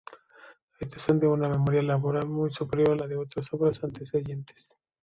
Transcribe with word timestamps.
Estos 0.79 1.03
son 1.03 1.19
de 1.19 1.27
una 1.27 1.47
meritoria 1.47 1.83
labra 1.83 2.23
muy 2.25 2.49
superior 2.49 2.93
a 2.93 2.95
la 2.95 3.07
de 3.07 3.17
otras 3.17 3.53
obras 3.53 3.83
antecedentes. 3.83 4.75